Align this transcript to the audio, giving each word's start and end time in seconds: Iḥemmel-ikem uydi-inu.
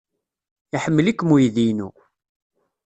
Iḥemmel-ikem 0.75 1.29
uydi-inu. 1.35 1.89